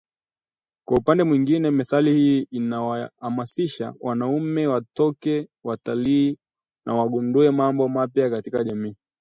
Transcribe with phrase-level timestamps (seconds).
[0.87, 6.37] Kwa upande mwingine methali hii iliwahamasisha wanaume watokee, watalii
[6.85, 8.95] na wagundue mambo mapya katika jamii